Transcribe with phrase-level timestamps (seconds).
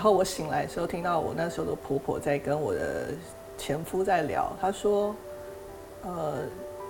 [0.00, 3.08] 然后我醒来的时候，听到我那时候的婆婆在跟我的
[3.58, 5.14] 前夫在聊，她说
[6.02, 6.36] ：“呃，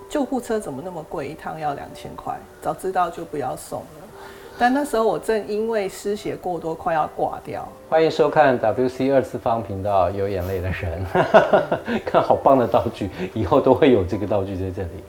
[0.09, 2.39] 救护车怎么那么贵，一趟要两千块？
[2.63, 4.09] 早知道就不要送了。”
[4.57, 7.67] 但那时候我正因为失血过多，快要挂掉。
[7.89, 11.05] 欢迎收看 WC 二次方频道，有眼泪的人，
[12.07, 15.03] 看好棒的道具，以后都会有这个道具在这里。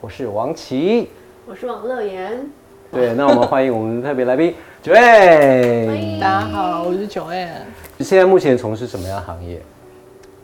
[0.00, 1.10] 我是王琦，
[1.46, 2.50] 我是王乐妍。
[2.92, 4.54] 对，那我们欢迎我们的特别来宾
[4.86, 6.00] 九欢。
[6.00, 7.66] 迎大家好，我是九 N
[7.98, 9.60] 现在目前从事什么样的行业？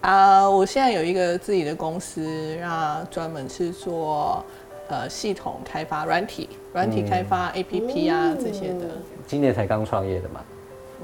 [0.01, 4.45] 啊，我现在有一个自己的公司，那专门是做
[4.89, 8.87] 呃系统开发、软体、软体开发、APP 啊这些的。
[9.29, 10.41] 今年才刚创业的嘛？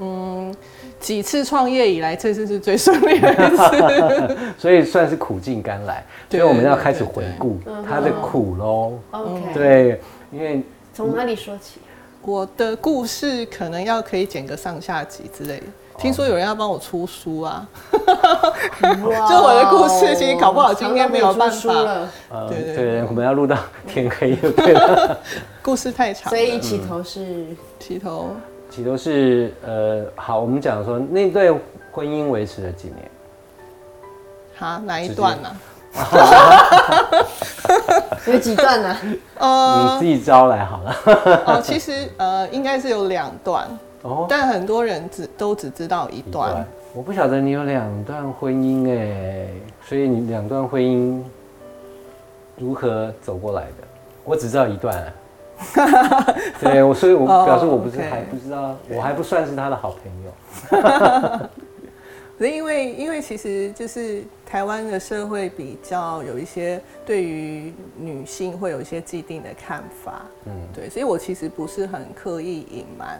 [0.01, 0.53] 嗯，
[0.99, 4.37] 几次创业以来，这次是最顺利的一次。
[4.59, 6.03] 所以算是苦尽甘来。
[6.29, 8.99] 所以我们要开始回顾嗯他的苦喽。
[9.11, 10.61] OK，，对，因为
[10.93, 11.79] 从哪里说起？
[12.21, 15.63] 我的故事可能要可以剪个上下集之类的。
[15.97, 21.73] 听说有人要帮我出书啊，就我的故事其实搞不好今天没有办法。
[22.29, 25.17] 呃，对对对，我们要录到天黑就对了。
[25.61, 27.45] 故事太长，所以起头是？
[27.79, 28.29] 起头
[28.69, 31.51] 起头是呃，好，我们讲说那对
[31.91, 33.11] 婚姻维持了几年？
[34.55, 35.49] 好哪一段呢、
[38.25, 38.95] 有几段呢？
[39.03, 40.95] 你呃自己招来好了。
[41.45, 43.67] 哦，其实呃应该是有两段，
[44.03, 46.65] 哦，但很多人只都只知道一段。
[46.93, 49.47] 我不晓得你有两段婚姻哎，
[49.87, 51.21] 所以你两段婚姻
[52.57, 53.87] 如何走过来的？
[54.25, 55.05] 我只知道一段啊。
[56.61, 60.31] 对，我所以，我哦表示我不是还不知道，我还不算是他的好朋友。
[62.39, 73.19] 可是因为因为其实就是台湾的社会比较有一些对于女性会有一些既定的看法，嗯，对，所以我其实不是很刻意隐瞒，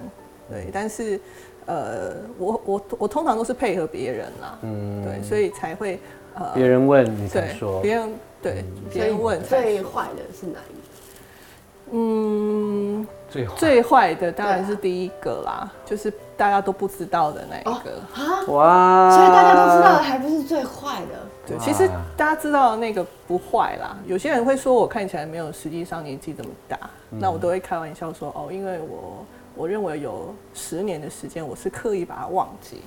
[0.50, 1.20] 对，但是
[1.66, 6.00] 呃，我我我通常都是配合别人啦，嗯对，所以才会
[6.36, 8.10] 呃，别人问你才对说，别人
[8.42, 11.92] 对别人问最坏的是哪一个？
[11.92, 17.92] 嗯，最坏最坏的当然是第一个啦，就是大家都不知道的那一个。
[18.16, 21.20] 啊，哇，所以大家都知道的，还不是最坏的。
[21.46, 23.96] 对，其实大家知道的那个不坏啦。
[24.06, 26.78] 有些人会说我看起来没有实际上年纪这么大，
[27.10, 29.26] 那我都会开玩笑说哦，因为我
[29.56, 32.82] 我认为有十年的时间，我是刻意把它忘记。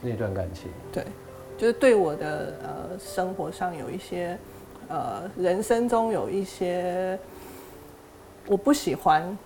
[0.00, 1.04] 那段感情，对，
[1.56, 4.36] 就是对我的呃生活上有一些
[4.88, 7.18] 呃人生中有一些
[8.46, 9.36] 我不喜欢，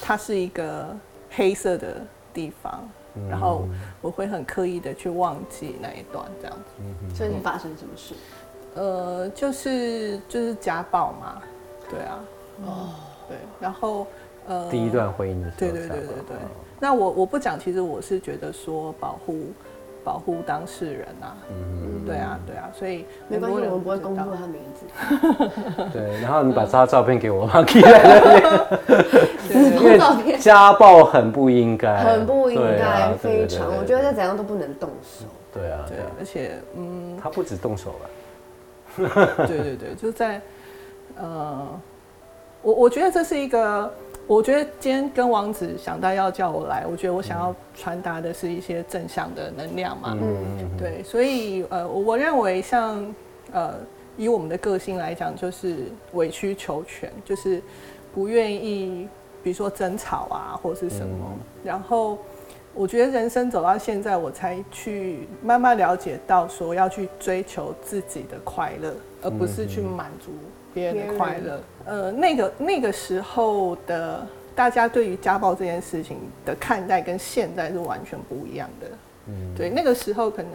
[0.00, 0.94] 它是一个
[1.30, 2.00] 黑色的
[2.32, 2.88] 地方，
[3.28, 3.66] 然后
[4.00, 7.16] 我会很刻意的去忘记那一段这样子。
[7.16, 8.14] 所以你发生什么事？
[8.74, 11.42] 呃，就是就是家暴嘛，
[11.88, 12.24] 对啊，
[12.66, 12.94] 哦，
[13.28, 14.06] 对，然后
[14.46, 16.36] 呃，第一段婚姻的时候，对对对对对。
[16.80, 19.52] 那我我不讲，其实我是觉得说保护
[20.04, 21.92] 保护当事人啊，嗯。
[22.04, 24.84] 对啊对啊，所以没关系，我们不会公布他名字。
[25.90, 28.20] 对，然后你把他照片给我，放在那
[29.48, 29.72] 边。
[29.80, 30.38] 因为照片。
[30.38, 35.24] 家暴很不应该，很不应该，非常，我觉得得再怎样都不能动手。
[35.50, 40.38] 对啊，对对啊，，而且嗯，他不止动手了，对对对，就在
[41.16, 41.66] 呃，
[42.60, 43.90] 我我觉得这是一个，
[44.26, 53.14] 我觉得今天跟王子想到要叫我来，我觉得我想要传达的是一些正向的能量嘛，嗯嗯，对，所以呃，我我认为像
[53.52, 53.74] 呃，
[54.16, 55.76] 以我们的个性来讲，就是
[56.14, 57.62] 委曲求全，就是
[58.14, 59.06] 不愿意，
[59.42, 61.16] 比如说争吵啊，或是什么。
[61.30, 61.38] 嗯。
[61.62, 62.16] 然后
[62.74, 68.92] 我觉得人生走到现在，我才去慢慢了解到，说要去追求自己的快乐，
[69.22, 70.32] 而不是去满足
[70.74, 71.60] 别人的快乐。
[71.84, 74.26] 呃，那个那个时候的
[74.56, 78.88] 大家对于家暴这件事情的看待，跟现在是完全不一样的。
[79.26, 79.54] 嗯。
[79.56, 80.52] 对，那个时候可能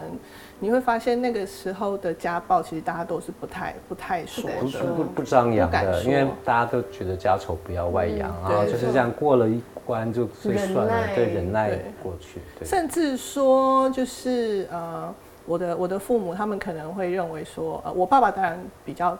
[0.58, 4.68] 你会发现，那个时候的家暴其实大家都是不太不太说的不。
[4.68, 11.84] 不不不张扬的，因为大家都觉得家丑不要外扬，嗯然后就是这样过了一关就最算了，对，忍耐对。
[12.02, 15.12] 过去，对，甚至说，就是呃，
[15.46, 19.18] 我的我的父母他们可能会认为说，呃，我爸爸当然比较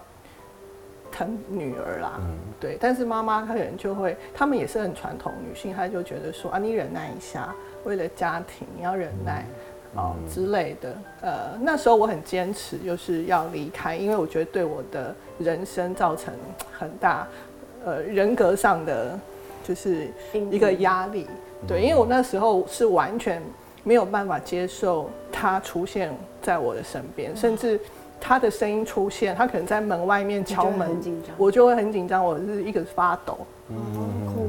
[1.10, 2.36] 疼女儿啦，嗯。
[2.60, 7.54] 对，但是妈妈她可能就会，他们也是很传统女性，她就觉得说啊，你忍耐一下，
[7.84, 9.44] 为了家庭你要忍耐。
[9.96, 16.32] 哦之类的，呃，那时候我很坚持，就是要离开，因为我觉得对我的人生造成
[16.78, 17.26] 很大，
[17.84, 19.18] 呃，人格上的
[19.64, 20.06] 就是
[20.48, 21.26] 一个压力。
[21.66, 23.42] 对，因为我那时候是完全
[23.82, 27.80] 没有办法接受他出现在我的身边，甚至
[28.20, 31.02] 他的声音出现，他可能在门外面敲门
[31.36, 33.38] 我就会很紧张，我是一个发抖。
[33.68, 34.48] 好恐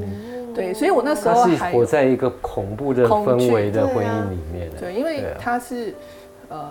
[0.54, 4.80] 对，所以我那时他是候还活在一个恐怖的氛围的婚姻里面的。
[4.80, 5.94] 对，因为他是
[6.48, 6.70] 呃，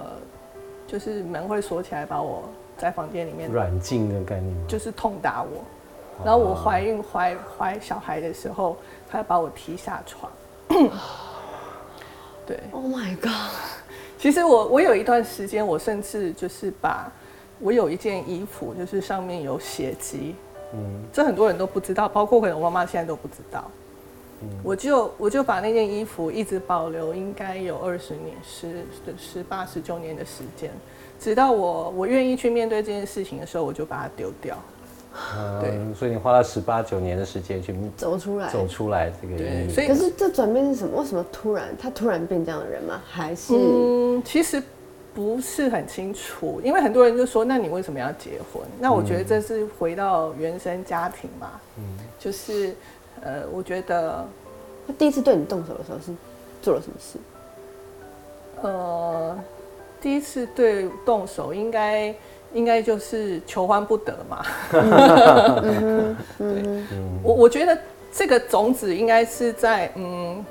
[0.88, 2.44] 就是门会锁起来，把我
[2.78, 4.56] 在房间里面软禁的概念？
[4.68, 5.64] 就是痛打我。
[6.24, 8.78] 然后我怀孕怀怀小孩的时候，
[9.10, 10.32] 他把我踢下床。
[12.46, 13.32] 对，Oh my god！
[14.20, 17.12] 其实我我有一段时间，我甚至就是把
[17.60, 20.36] 我有一件衣服，就是上面有血迹，
[20.74, 20.80] 嗯
[21.12, 23.70] 这很多人都不知道，包括可能我妈妈现在都不知道。
[24.64, 28.84] 我就我就把那件衣服一直保留，应该有二十年，十
[29.16, 30.72] 十八十九年的时间，
[31.20, 34.58] 直到我我愿意去面对这件事情的时候，我就把它丢掉。
[35.62, 38.50] 对嗯，所以你花了十八九年的时间去走出来。
[38.50, 39.70] 走出来这个对。
[39.70, 41.00] 所以可是这转变是什么？
[41.00, 43.00] 为什么突然他突然变这样的人吗？
[43.06, 44.64] 还是、嗯，其实
[45.14, 48.64] 不是很清楚，因为很多人就说，那你为什么要结婚？
[48.80, 51.60] 那我觉得这是回到原生家庭嘛，
[52.18, 52.74] 就是
[53.22, 54.26] 呃，我觉得
[54.88, 56.14] 他第一次对你动手的时候是
[56.62, 57.20] 做了什么事？
[58.62, 59.38] 呃，
[60.00, 62.16] 第一次对动手应该
[62.54, 64.46] 应该就是求欢不得嘛。
[66.38, 66.84] 对，
[67.24, 67.78] 我我觉得
[68.14, 70.46] 这个种子应该是在嗯，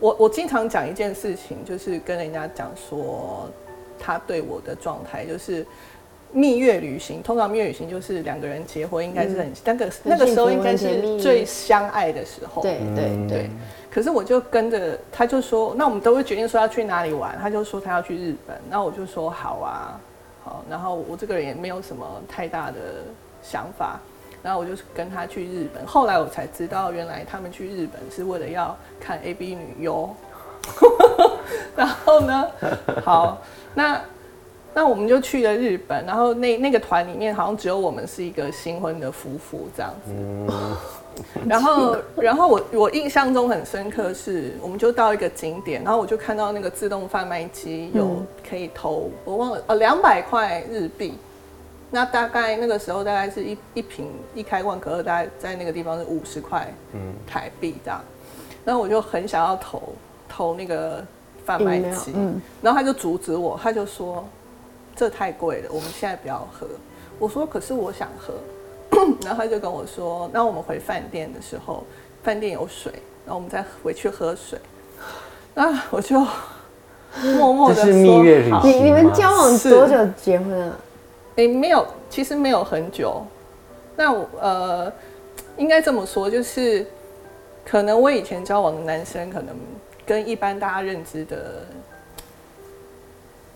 [0.00, 3.48] 我我经常讲一件事情，就是跟人家讲说
[4.00, 5.64] 他对我的状态就是。
[6.32, 12.62] 蜜月旅行，通常蜜月旅行就是两个人结婚，应该是很、那个那个时候应该是最相爱的时候。
[12.62, 13.50] 对对对对，
[13.90, 20.00] 可是我就跟着他，就说，那我们都会决定说要去哪里玩，他就说他要去日本，那我就说好啊，
[20.44, 22.76] 好，然后我这个人也没有什么太大的
[23.42, 23.98] 想法，
[24.40, 25.84] 然后我就跟他去日本。
[25.84, 30.08] 后来我才知道，原来他们去日本是为了要看 A B 女优。
[31.74, 32.46] 然后呢，
[33.02, 33.42] 好，
[33.74, 34.00] 那
[34.72, 40.12] 那我们就去了日本，然后那那个团里面好像只有我们是一个新婚的夫妇这样子。
[41.46, 51.14] 然后，然后我我印象中很深刻是，我们就到一个景点，然后我就看到那个自动贩卖机有可以投，我忘了呃两百块日币，
[51.90, 56.72] 那大概那个时候大概是一一瓶一开罐可乐，大概在那个地方是五十块
[57.26, 58.00] 台币这样，
[58.64, 59.92] 然后我就很想要投
[60.28, 61.04] 投那个
[61.44, 64.24] 贩卖机，嗯然后他就阻止我，他就说
[64.94, 66.66] 这太贵了，我们现在不要喝。
[67.18, 68.34] 我说可是我想喝，
[69.24, 71.84] 然后他就跟我说，那我们回饭店的时候，
[72.22, 72.92] 饭店有水，
[73.26, 74.58] 然后我们再回去喝水。
[75.54, 76.18] 那我就
[77.34, 80.76] 默默的说蜜月你你们交往多久结婚啊？
[81.36, 83.22] 诶，没有，其实没有很久。
[83.96, 84.92] 那我呃，
[85.56, 86.86] 应该这么说，就是
[87.66, 89.54] 可能我以前交往的男生，可能
[90.10, 91.64] 跟一般大家认知的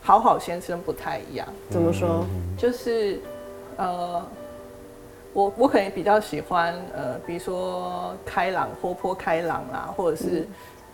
[0.01, 1.45] 好好先生不太一样。
[1.69, 2.25] 怎么说？
[2.57, 3.19] 就是
[3.77, 4.25] 呃，
[5.33, 10.47] 我我可能比较喜欢呃，比如说开朗、活泼开朗啦，或者是、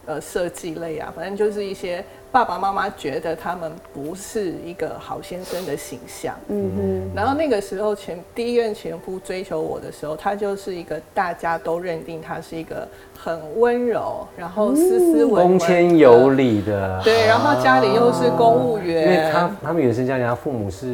[0.06, 6.34] 呃设计类啊，反正就是一些爸爸妈妈觉得他们不是一个好先生的形象。
[6.48, 12.88] 嗯然后那个时候前第一任前夫追求我的时候，他就是一个大家都认定他是一个
[13.18, 16.30] 很温柔，然后斯斯文文、恭谦有。
[16.30, 20.86] 礼的，对，然后家里又是公务员，因为他他们原生家庭，他父母是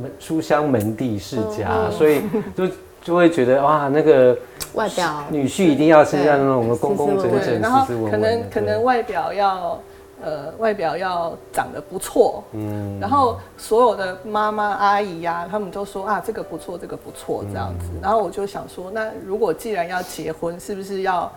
[0.00, 1.90] 门书香门第世家，嗯。
[1.90, 2.22] 所以
[2.54, 2.68] 就
[3.02, 4.38] 就会觉得哇，那个
[4.74, 5.24] 外表。
[5.30, 7.40] 女婿一定要是像那种公公整斯斯文文。
[7.40, 9.80] 对，整、然后斯斯文文可能可能外表要
[10.22, 17.86] 呃外表要长得不错，嗯然后所有的妈妈阿姨呀、他们都说啊这个不错，这个不错这样子。
[18.00, 21.30] 然后我就想说，那如果既然要结婚，是不是要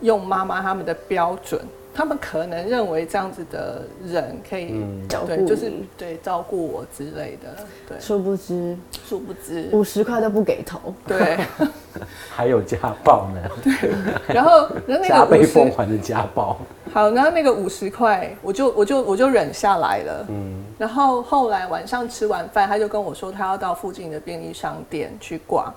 [0.00, 1.60] 用妈妈他们的标准？
[1.94, 5.08] 他们可能认为这样子的人可以、嗯。
[5.08, 5.26] 照顾。
[5.28, 10.92] 对，就是你对照顾我之类的，对，殊不知殊不知，五十块都不给投。
[11.06, 11.38] 对，
[12.28, 13.50] 还有家暴呢，
[14.26, 16.58] 然后然后那加倍个 五十奉还的家暴，
[16.92, 20.26] 好，然后那个五十块，我就我就我就忍下来了。
[20.28, 20.64] 嗯。
[20.76, 25.72] 然后后来晚上吃完饭，他就跟我说他要到附近的便利商店去逛。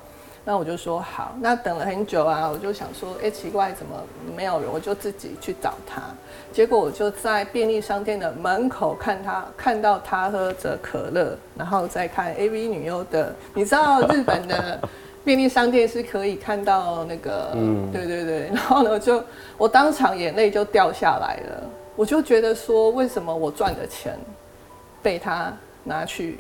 [0.49, 4.01] 那我就说好，那等了很久啊，我就想说，哎，奇怪，怎么
[4.33, 4.71] 没有人？
[4.71, 6.01] 我就自己去找他。
[6.53, 13.35] 结果我就在便利商店的门口看他，看到他喝着可乐，然后再看 AV 女优的。
[13.53, 14.79] 你知道日本的
[15.25, 18.47] 便利商店是可以看到那个，嗯对对对。
[18.47, 19.21] 然后呢，就
[19.57, 21.63] 我当场眼泪就掉下来了。
[21.97, 24.17] 我就觉得说，为什么我赚的钱
[25.03, 25.51] 被他
[25.83, 26.39] 拿去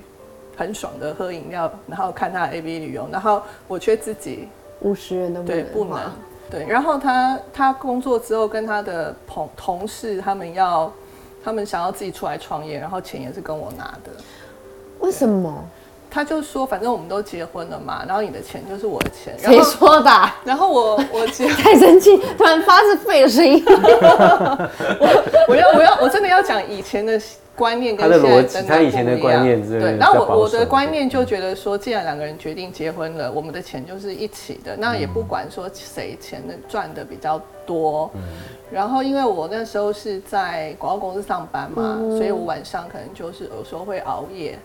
[0.57, 4.49] 很爽的喝饮料，然后看他的 A V 旅游，然后我却自己
[4.81, 6.11] 五十元都对不能
[6.49, 10.91] 对，然后他他工作之后跟他的同同事他们要
[11.43, 14.11] 他们想要自己出来创业，然后钱也是跟我拿的。
[14.99, 15.63] 为什么？
[16.17, 19.35] 他就说，反正我们都结婚了嘛，然后你的钱就是我的钱。
[19.39, 20.35] 然谁后说的啊？
[20.43, 23.63] 然后我我结 太生气，突然发自肺的声音。
[23.67, 27.21] 我 我要我要我真的要讲以前的
[27.55, 38.09] 观念跟他的逻辑现在真的他以前的观念是对，比然后我我的观念就觉得说，既然两个人决定结婚了，我们的钱就是一起的，那也不管说谁钱的赚的比较多。
[38.71, 44.57] 然后因为我那时候是在广告公司上班嘛，所以我晚上可能就是有时候会熬夜。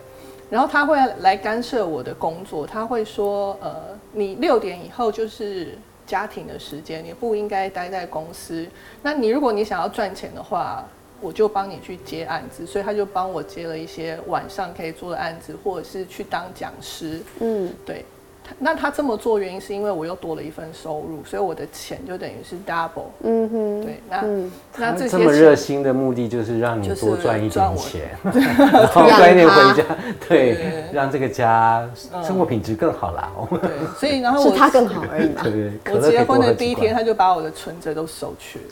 [0.49, 8.67] 然后他会来干涉我的工作，他会说：“呃，你六点以后就是家庭的时间，你不应该待在公司。
[9.01, 10.85] 那你如果你想要赚钱的话，
[11.21, 17.21] 我就帮你去接案子。”所以他就帮我接了一些晚上可以做的案子，或者是去当讲师。
[17.39, 18.12] 嗯，对，他
[18.59, 23.05] 那他这么做原因是因为我又多了一份收入，所以我的钱就等于是 double。
[23.23, 29.83] 嗯哼，对，那、嗯，那这些这么热心的目的就是让你多赚一点钱， 然后赚一点回家，
[30.27, 33.31] 对对，让这个家嗯生活品质更好啦。
[33.37, 33.69] 哦对，
[33.99, 35.51] 所以然后我是他更好而已嘛对。
[35.51, 38.65] 对，可我结婚的第一天，他就把我的存折都收去了。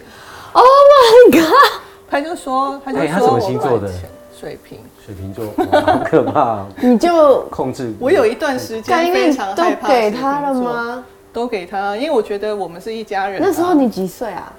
[0.53, 1.81] Oh my god！
[2.09, 4.09] 他就说，他就哎他什么说我星座的赚钱
[4.41, 4.79] 水瓶。
[5.05, 7.93] 水瓶座，哇好可怕哦， 你就控制。
[8.00, 10.63] 我有一段时间非常害怕给水瓶他了座？
[10.63, 11.05] 吗？
[11.31, 14.51] 都给他，因为我觉得我们是一家人啊、那时候你几岁啊？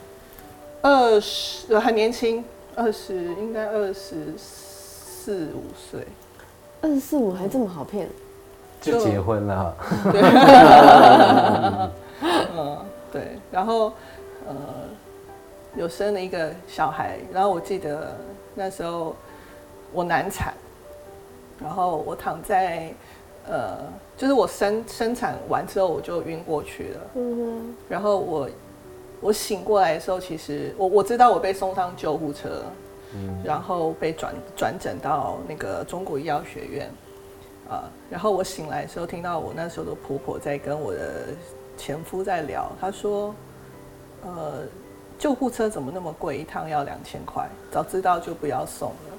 [0.81, 2.45] 二十，呃很年轻，
[2.77, 6.07] 二十应该二十四五岁。
[6.81, 8.09] 二十四五还这么好骗？
[8.81, 9.77] 就结婚了，
[12.57, 12.79] 嗯，
[13.12, 13.93] 对，然后
[14.47, 14.55] 呃，
[15.77, 18.17] 有生了一个小孩，然后我记得
[18.55, 19.15] 那时候
[19.93, 20.55] 我难产，
[21.61, 22.93] 然后我躺在
[23.47, 23.79] 呃，
[24.17, 28.49] 就是我生生产完之后我就晕过去了，嗯然后我
[29.21, 32.63] 我醒过来的时候，其实我我知道我被送上救护车，
[33.45, 36.91] 然后被转转诊到那个中国医药学院，
[37.69, 41.27] 啊、然后我醒来的时候，听到我那时候的婆婆在跟我的
[41.77, 43.35] 前夫在聊，她说，
[44.25, 44.63] 呃，
[45.19, 49.12] 救护车怎么那么贵，一趟要两千块，早知道就不要送了。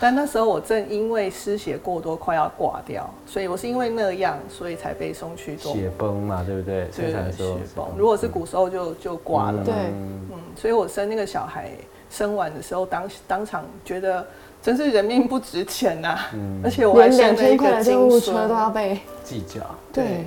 [0.00, 6.86] 但那时候我正因为失血过多快要挂掉，所以我是因为那样，所以才被送去做血崩嘛，对不对？
[6.94, 7.86] 对生产的时候血崩。
[7.96, 9.64] 如果是骨瘦就就挂了嘛。
[9.64, 11.70] 对嗯，所以我生那个小孩
[12.10, 14.26] 生完的时候，当当场觉得
[14.62, 16.18] 真是人命不值钱呐、
[16.62, 18.70] 而且我还连两生了一个千块的救护金车都要。
[18.70, 19.60] 被计较，
[19.92, 20.24] 对，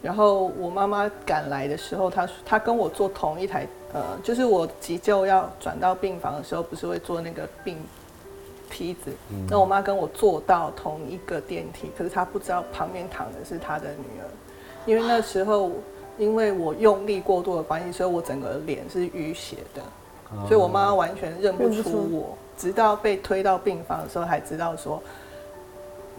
[0.00, 7.76] 然后我妈妈赶来的时候，她她跟我坐同一台，呃，就是我急救要转到病房的时候，不是会坐那个病
[8.72, 9.12] 梯子？
[9.48, 14.26] 那我妈跟我坐到同一个电梯，可是她不知道旁边躺的是她的女儿，
[14.86, 15.70] 因为那时候
[16.16, 19.82] 因为我用力过度的关系，所以我整个脸是淤血的，
[20.48, 25.02] 所以我妈完全认不出我，直到被推到病房的时候才知道说。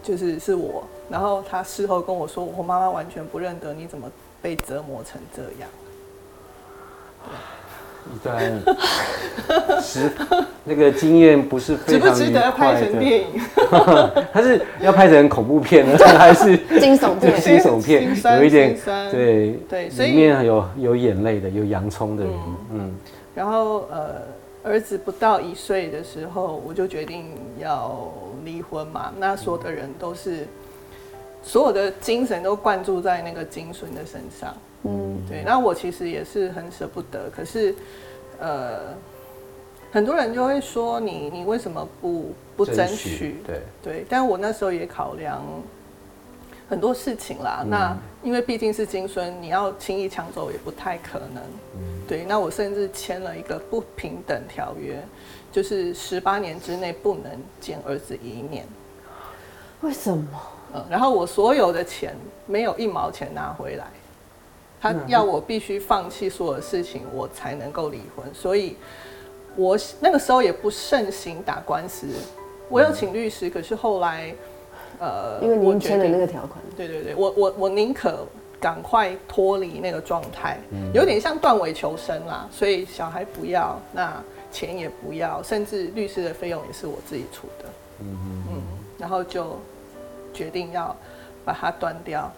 [0.06, 4.06] 就是是我，然后她事后跟我说，我妈妈完全不认得你怎么
[4.42, 5.70] 被折磨成这样。
[7.24, 7.63] 一
[8.22, 8.62] 段
[9.82, 10.10] 十
[10.64, 13.26] 那个经验不是非值不常值得拍，成电影？
[14.32, 17.40] 他是要拍成恐怖片呢， 还是 惊悚片。
[17.40, 18.76] 惊悚片有一点
[19.10, 22.32] 对对所以里面有有眼泪的，有洋葱的人，
[22.72, 22.94] 嗯，
[23.34, 24.22] 然后呃，
[24.62, 27.26] 儿子不到一岁的时候，我就决定
[27.58, 28.10] 要
[28.44, 29.12] 离婚嘛。
[29.18, 30.46] 那所有的人都是
[31.42, 34.54] 所有的精神都灌注在那个金孙的身上。
[34.84, 37.74] 嗯，对，那我其实也是很舍不得，可是
[38.38, 38.94] 呃，
[39.90, 43.36] 很多人就会说你你为什么不不争取？
[43.46, 45.42] 对，对，但我那时候也考量
[46.68, 47.64] 很多事情啦。
[47.66, 51.42] 那因为毕竟是金孙，你要轻易抢走也不太可能。
[52.06, 55.02] 对，那我甚至签了一个不平等条约，
[55.50, 58.66] 就是十八年之内不能见儿子一面。
[59.80, 60.26] 为什么？
[60.74, 62.14] 嗯，然后我所有的钱
[62.46, 63.86] 没有一毛钱拿回来，
[64.84, 68.26] 他要我必须放弃所有的事情，我才能够离婚。
[68.34, 68.76] 所以
[69.56, 72.06] 我那个时候也不盛行打官司，
[72.68, 74.34] 我有请律师，可是后来，
[74.98, 76.62] 呃，因为您签了那个条款。
[76.76, 78.26] 对对对，我我我宁可
[78.60, 80.58] 赶快脱离那个状态，
[80.92, 82.46] 有点像断尾求生啦。
[82.52, 84.22] 所以小孩不要，那
[84.52, 87.64] 钱也不要，甚至律师的费用也是我自己出的。
[88.00, 88.62] 嗯
[88.98, 89.58] 然后就
[90.34, 90.94] 决定要
[91.42, 92.30] 把它断掉。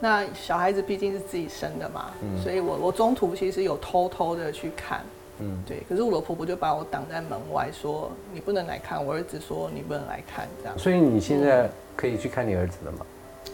[0.00, 2.10] 那小孩子毕竟是自己生的嘛，
[2.42, 5.00] 所以我我中途其实有偷偷的去看，
[5.40, 5.82] 嗯对。
[5.88, 9.04] 可是我的婆婆就把我挡在门外，说你不能来看。
[9.04, 10.78] 我儿子说你不能来看，这样。
[10.78, 12.98] 所以你现在可以去看你儿子了吗？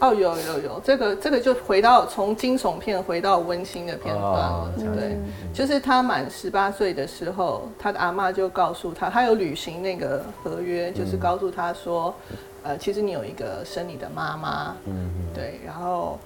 [0.01, 4.73] 哦，有有有，这个这个就回到从惊悚片回到温馨的片段了。
[4.77, 5.17] 对，
[5.53, 12.13] 就是他满十八岁的时候，他的阿妈就告诉他，他有履行那个合约，就是告诉他说，
[12.61, 16.19] 呃，其实你有一个生你的妈妈，嗯嗯对，然后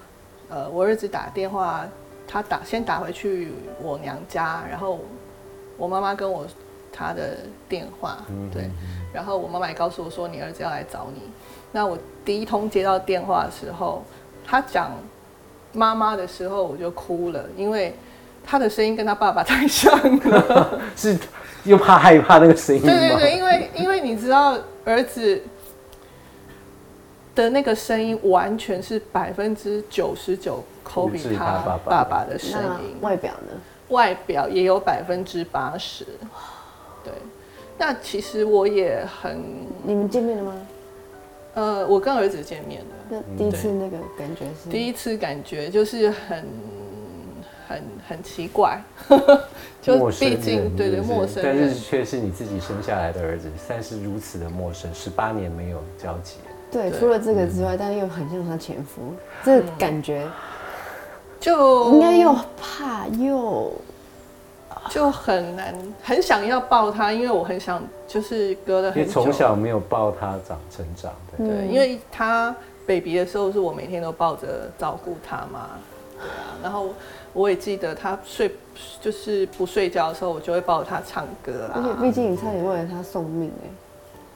[0.50, 1.86] 呃，我儿子打电话，
[2.28, 5.00] 他打先打回去我娘家，然后
[5.78, 6.46] 我妈妈跟我
[6.92, 7.38] 他的
[7.68, 8.70] 电话，嗯对，
[9.14, 11.22] 然后我妈妈也告诉我说你儿子要来找你。
[11.72, 14.04] 那我第一通接到电话的时候，
[14.46, 14.92] 他讲
[15.72, 17.94] 妈妈的时候，我就哭了，因为
[18.44, 20.82] 他的声音跟他爸爸太像了。
[20.98, 21.16] 是
[21.64, 22.82] 又怕害怕那个声音？
[22.82, 25.40] 对对对，因为因为你知道儿子
[27.36, 33.60] 的那个声音完全是百分之九十九抠比是他他爸爸的声音，外表呢？
[33.90, 36.06] 外表也有百分之八十。
[37.04, 37.14] 对，
[37.78, 39.44] 那其实我也很
[39.84, 40.68] 你们见面了吗？
[41.56, 46.46] 呃，我跟儿子见面的，那第一次那个感觉是第一次感觉就是很
[47.68, 48.80] 很很奇怪，
[49.82, 56.36] 就陌生人毕竟对对陌生但人是，却是你自己生下来的儿子，但是如此的陌生，十八年没有交集。
[56.72, 60.28] 对，对除了这个之外，但又很像他前夫，这感觉
[61.40, 63.72] 就应该又怕又
[64.90, 71.72] 就很难，很想要抱他，因为我很想就是隔了因为很久，从小没有抱他长成长的，对，嗯。
[71.72, 75.70] 因为他 baby 的时候是我每天都抱着照顾他嘛，
[76.18, 76.90] 对啊，然后
[77.34, 78.52] 我也记得他睡
[79.02, 81.74] 就是不睡觉的时候，我就会抱着他唱歌啊。
[81.76, 83.70] 而且啊，毕竟你差点为了他送命哎、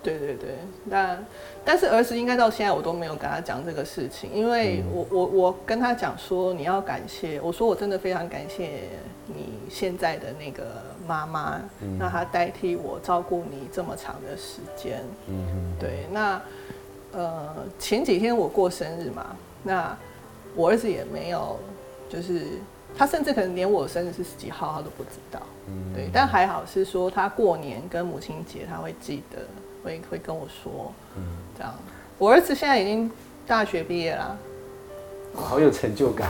[0.03, 0.57] 对对对，
[0.89, 1.25] 但
[1.65, 8.89] 但是儿子应该到现在我都没有跟他讲这个事情，因为我我我跟他讲说你要感谢，我说我真的非常感谢
[9.27, 11.61] 你现在的那个妈妈，
[11.97, 15.01] 那她代替我照顾你这么长的时间。
[15.27, 16.41] 嗯，对，那
[17.13, 19.97] 呃前几天我过生日嘛，那
[20.55, 21.57] 我儿子也没有，
[22.09, 22.45] 就是
[22.97, 25.39] 他甚至可能连我生日是几号他都不知道。
[25.67, 29.39] 嗯对，但还好是说他过年跟母亲节他会记得，
[29.83, 31.23] 会会跟我说，嗯
[31.57, 31.73] 这样。
[32.17, 33.11] 我儿子现在已经
[33.45, 34.37] 大学毕业了，
[35.35, 36.29] 好有成就感。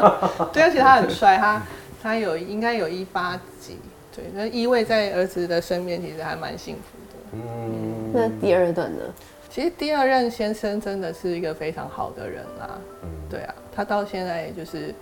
[0.52, 1.62] 对，而且他很帅，他
[2.02, 3.78] 他有应该有一八几，
[4.14, 7.38] 对，那依偎在儿子的身边，其实还蛮幸福的。
[7.38, 9.02] 嗯，那第二段呢？
[9.50, 12.70] 其实第二任先生真的是一个非常好的人啦，
[13.02, 14.92] 嗯对啊，他到现在就是，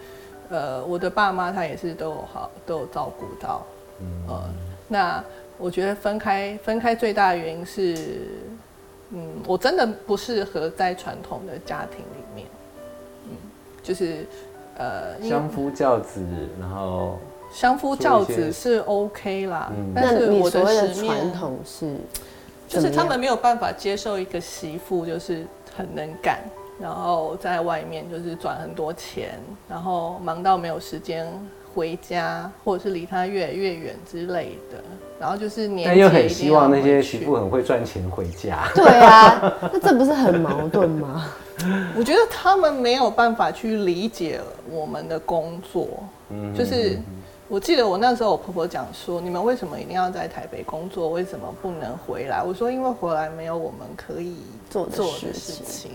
[0.51, 3.65] 呃，我的爸妈他也是都有好都有照顾到，
[4.01, 4.43] 嗯呃，
[4.89, 5.25] 那
[5.63, 7.95] 我觉得分开分开最大的原因是，
[9.11, 12.49] 嗯，我真的不适合在传统的家庭里面，
[13.27, 13.37] 嗯，
[13.81, 14.27] 就是
[14.77, 16.21] 呃，相夫教子，
[16.59, 17.17] 然后
[17.53, 19.93] 相夫教子是 OK 啦，嗯。
[19.95, 21.95] 但是我的传统是
[22.67, 25.47] 就是他们没有办法接受一个媳妇就是
[25.77, 26.41] 很能干，
[26.81, 31.25] 然后在外面就是赚很多钱，然后忙到没有时间
[31.75, 34.79] 回家，或者是离他越来越远之类的。
[35.21, 38.69] 然后就是年但又很希望那些媳妇很会赚钱回家。
[38.75, 41.27] 对啊， 那这不是很矛盾吗？
[41.97, 45.87] 我觉得他们没有办法去理解我们的工作，
[46.31, 46.99] 嗯就是
[47.53, 51.11] 我记得我那时候我婆婆讲说，你们为什么一定要在台北工作？
[51.11, 52.43] 为什么不能回来？
[52.43, 54.37] 我说因为回来没有我们可以
[54.71, 55.91] 做的做的事情事情。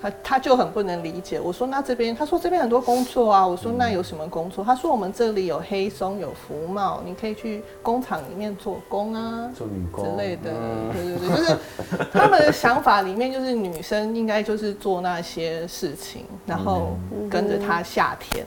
[0.00, 1.40] 他他就很不能理解。
[1.40, 3.44] 我说那这边，他说这边很多工作啊。
[3.44, 4.64] 我说那有什么工作？
[4.64, 9.50] 他说我们这里有黑松，有服贸，你可以去工厂里面做工啊。
[9.56, 11.58] 做女工之类的，嗯对对对，就是
[12.14, 16.96] 他们的想法里面，就是女生应该就是做那些事情，然后
[17.28, 18.46] 跟着他下田，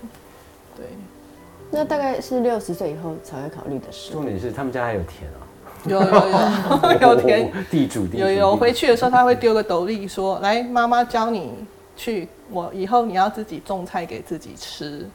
[0.78, 0.86] 对，
[1.76, 4.14] 那大概是六十岁以后才会考虑的事。
[4.14, 5.44] 重点是他们家还有田啊，
[5.84, 11.52] 有有有有田，地主地主有有回去的时候，他会丢个斗笠说：“来，妈妈教你
[11.98, 15.06] 去，我以后你要自己种菜给自己吃。”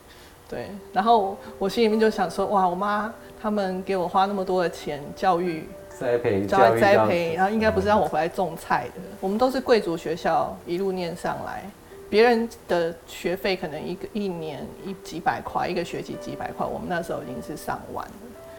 [0.51, 9.01] 对，然后我心里面就想说：“哇，我妈他们给我花那么多的钱教育栽培教育栽培，然后应该不是让我回来种菜的。
[9.19, 11.65] 我们都是贵族学校一路念上来，
[12.11, 18.13] 别人的学费可能一个一年一几百块，一个学期几百块，我们那时候已经是上万了。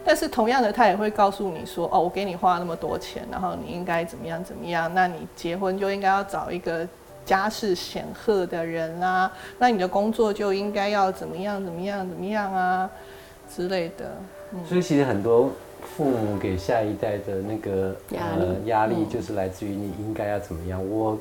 [0.04, 6.88] 但是同样的，他也会告诉你说，哦，我给你花那么多钱，然后你应该怎么样怎么样，那你结婚就应该要找一个
[7.24, 12.90] 家世显赫的人啊，那你的工作就应该要怎么样怎么样怎么样啊
[13.54, 14.10] 之类的。
[14.66, 15.52] 所以其实很多
[15.96, 20.84] 父母给下一代的那个压力呃压力，嗯就是来自于你应该要怎么样。
[20.90, 21.16] 我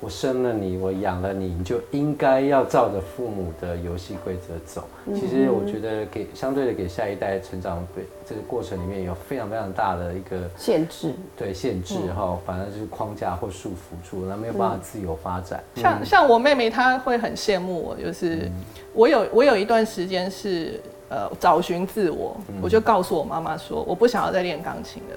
[0.00, 4.86] 我生了你，我养了你，你就应该要照着父母的游戏规则走。
[5.14, 15.64] 其实我觉得给相对的给下一代成长，对这个过程里面有非常非常大的一个限制，对限制哈，反而是框架或束缚住，那没有办法自由发展。
[15.76, 18.50] 像像我妹妹，她会很羡慕我，就是
[18.92, 20.78] 我有我有一段时间是
[21.08, 25.16] 呃找寻自我，我就告诉我妈妈说，我不想要再练钢琴了。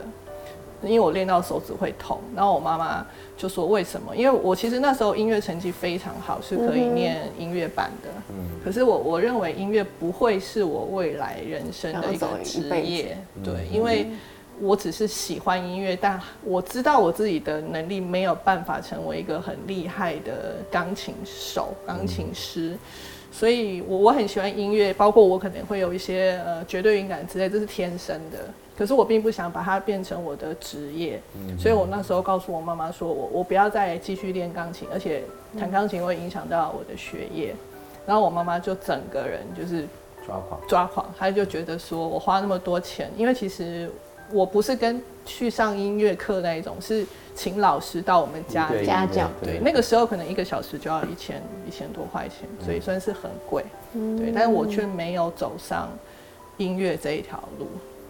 [0.84, 4.16] 因为我练到手指会痛，然后我妈妈就说为什么？
[4.16, 8.10] 因为我其实那时候音乐成绩非常好，是可以念音乐班的。
[8.30, 8.36] 嗯。
[8.64, 14.08] 可是我我认为音乐不会是我未来人生的一个职业，对，因为
[14.60, 22.78] 我只是喜欢音乐，但我知道我自己的能力没有办法成为一个很厉害的钢琴手、钢琴师，
[23.32, 28.38] 所以我我很喜欢音乐，包括我可能会有一些呃绝对音感之类，这是天生的。
[28.78, 31.20] 可是我并不想把它变成我的职业，
[31.58, 35.24] 所以我那时候告诉我妈妈说，我我不要再继续练钢琴，而且
[35.58, 37.56] 弹钢琴会影响到我的学业。
[38.06, 39.86] 然后我妈妈就整个人就是
[40.26, 43.92] 抓狂，抓狂，她就觉得说我花那么多钱，因为其实
[44.32, 49.28] 我不是跟去上音乐课那一种，是请老师到我们家家教。
[49.44, 53.66] 对，那个时候可能一个小时就要一千一千多块钱，所以算是很贵。
[53.92, 55.90] 对，但是我却没有走上
[56.58, 57.68] 音乐这一条路。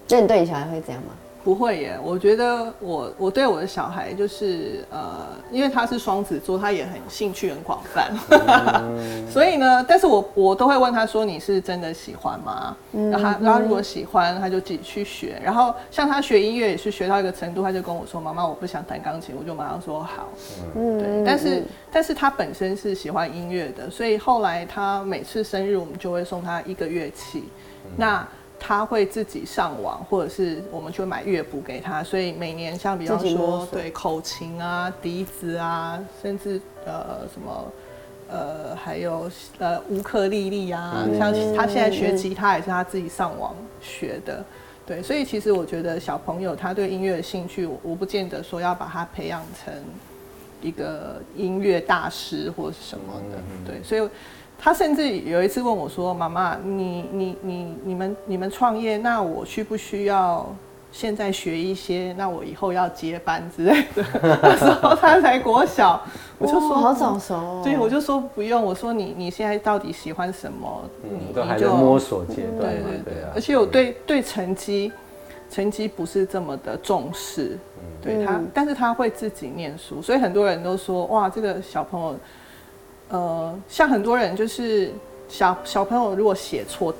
[0.10, 1.10] 那你对你小孩会这样吗？
[1.44, 8.12] 不会耶，我觉得我我对我的小孩就是呃，因为他是双子座，他也很兴趣很广泛，
[9.32, 12.76] 所以呢，但是我我都会问他说你是真的喜欢吗？
[12.92, 15.40] 然后他如果喜欢，他就自己去学。
[15.42, 20.28] 然后像他学音乐也是学到一个程度，他就跟我说妈妈我不想弹钢琴，我就马上说好。
[20.76, 21.24] 嗯，对。
[21.26, 27.46] 但是但是他本身是喜欢音乐的，所以后来他每次生日我们就会送他一个乐器。
[27.96, 28.28] 那
[28.68, 37.72] 他会自己上网，或者是我们去买乐谱给他，所以每年像比方说对口琴啊、笛子啊，甚至呃什么
[38.30, 44.44] 呃还有呃乌克丽丽啊，像他现在学吉他也是他自己上网学的，
[44.86, 49.74] 对，所以其实我觉得小朋友他对音乐的兴趣，我不见得说要把他培养成
[50.62, 54.10] 一个音乐大师或是什么的，对，所以。
[54.60, 60.46] 他甚至有一次问我说：“妈妈，你你你你们你们创业，那我需不需要
[60.92, 62.14] 现在学一些？
[62.18, 64.04] 那我以后要接班之类的。
[64.42, 66.02] ”那时候他才国小，
[66.40, 67.62] 我就说好早熟。
[67.64, 68.62] 对，我就说不用。
[68.62, 70.84] 我说你你现在到底喜欢什么？
[71.04, 72.74] 你都还在摸索阶段。
[72.74, 73.24] 对对对。
[73.36, 74.92] 而且我对对成绩
[75.52, 77.58] 成绩不是这么的重视。
[78.02, 82.16] 对他，但是他会自己念书，所以很多人都说哇，这个小朋友。
[83.10, 84.92] 呃，像很多人就是
[85.30, 86.94] 小小朋友如果写错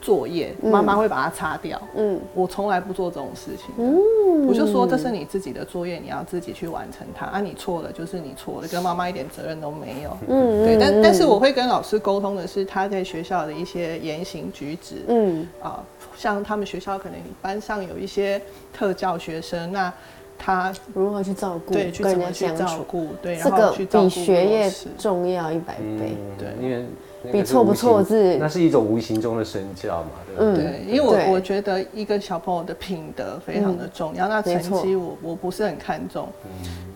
[0.00, 1.80] 作业，妈妈会把它擦掉。
[1.96, 3.74] 嗯，我从来不做这种事情。
[3.76, 7.26] 嗯，我就说这是你自己的作业，你要自己去完成它。
[7.26, 10.16] 啊，你错了就是你错了，跟妈妈一点责任都没有。
[10.28, 10.76] 嗯，对。
[10.78, 15.02] 但但是我会跟老师沟通的是他在学校的一些言行举止。
[15.08, 15.82] 嗯，啊，
[16.16, 18.40] 像他们学校可能班上有一些
[18.72, 19.92] 特教学生，那。
[20.38, 21.72] 他如何去照顾？
[21.72, 23.08] 对，去怎么去照顾？
[23.22, 26.16] 对，这个比学业重要一百倍。
[26.38, 26.84] 对，因为
[27.32, 30.10] 比错不错字，那是一种无形中的身教嘛。
[30.26, 34.28] 对不，对，因为我我觉得一个小朋友的品德非常的重要。
[34.28, 36.28] 那成绩我我不是很看重。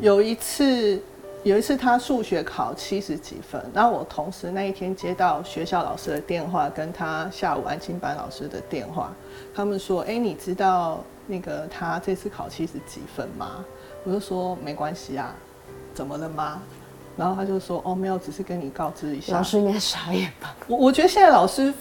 [0.00, 1.00] 有一次，
[1.42, 9.10] 有一次他数学考七十几分，然后我同时那一天接到学校老师的电话，跟他下午安静班老师的电话，
[9.54, 13.64] 他们说：“哎，你知道？”那个他这次考七十几分吗？
[14.04, 15.32] 我就说没关系啊，
[15.94, 16.60] 怎么了吗？
[17.20, 19.34] 然后他就说哦没有，只是跟你告知一下。
[19.34, 20.56] 老师应该傻眼吧？
[20.66, 21.72] 我我觉得现在老师。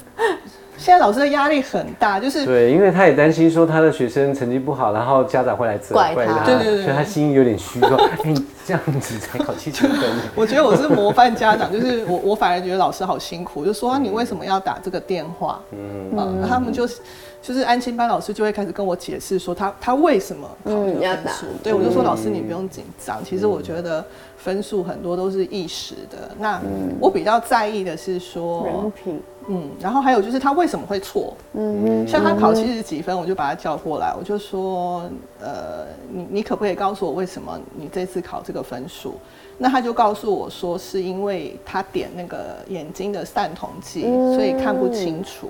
[0.77, 8.33] 现在老师的压力很大，就是对，因为他也担心说他的学生成绩不好，然后家长会来责怪他，对对对，所以他心有点虚，说 哎，
[8.65, 9.99] 这样子才考七十分。
[10.35, 15.59] 我觉得我是模范家长，就是我我反而觉得老师好辛苦，就说你为什么要打这个电话？
[15.71, 17.01] 嗯，他们就是
[17.41, 24.03] 就是安亲班老师就会开始跟我解释说他他为什么考这个分数，对我就说老师你不用紧张，其实我觉得
[24.37, 26.61] 分数很多都是一时的，那
[26.99, 29.21] 我比较在意的是说人品。
[29.51, 31.35] 嗯，然后还有就是他为什么会错？
[31.53, 35.09] 嗯像他考七十几分，我就把他叫过来，我就说，
[35.41, 39.15] 呃，你你可不可以告诉我为什么你这次考这个分数？
[39.57, 44.03] 那他就告诉我说，是因为他点那个眼睛的散瞳剂，
[44.35, 45.49] 所以看不清楚。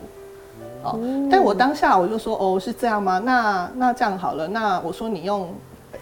[0.84, 3.20] 哦，但我当下我就说，哦，是这样吗？
[3.20, 5.54] 那那这样好了，那我说你用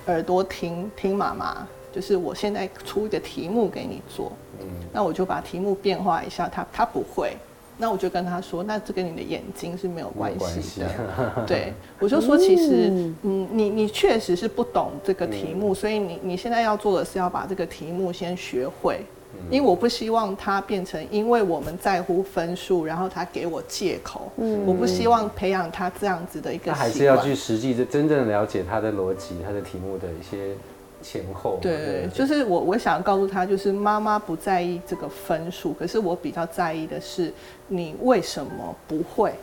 [0.06, 7.36] 耳朵听听妈妈，就是我现在出一个题目给你做，嗯，那我就把题目变化一下，他他不会。
[7.80, 10.88] 那我就跟他说，那这跟你的眼睛是没有关系系的。
[11.46, 19.02] 对，我就说其实，嗯嗯，你你确实是不懂这个题目，所以你你现在要做的是要把这个题目先学会。
[19.50, 24.32] 因为我不希望他变成，因为我们在乎分数，然后他给我借口。
[24.66, 26.72] 我不希望培养他这样子的一个。
[26.72, 30.56] 他还是要去实际的真正了解他的逻辑，他的题目的一些
[31.02, 31.60] 前后嘛。
[31.62, 37.34] 对，就是我我想告诉他，就是妈妈不在意这个分数，可是我比较在意的是
[37.68, 39.34] 你为什么不会。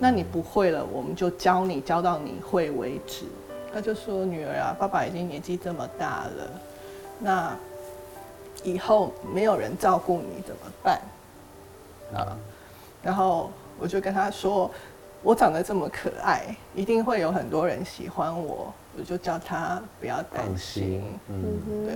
[0.00, 3.24] 那你不会了，我们就教你，教到你会为止。
[3.74, 6.50] 他就说：“女儿啊，爸爸已经年纪这么大了，
[7.18, 7.56] 那
[8.62, 11.00] 以后没有人照顾你怎么办？”
[12.14, 12.36] 啊，
[13.02, 14.70] 然后我就跟他说
[15.22, 21.94] ：“我长得这么可爱，一定会有很多人喜欢我。”我就叫他不要担心心。，嗯，对，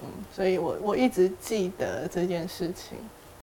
[0.00, 2.96] 嗯，所以我我一直记得这件事情。